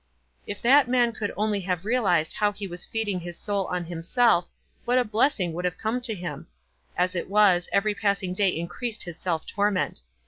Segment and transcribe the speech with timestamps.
[0.47, 4.47] If that man could only have realized how he was feeding his soul on himself,
[4.83, 6.47] what a blessing would have come to him!
[6.97, 10.01] As it was, every passing day increased his self torment.